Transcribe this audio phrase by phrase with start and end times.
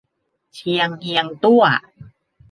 [0.55, 1.63] เชียงเฮียงตั้ว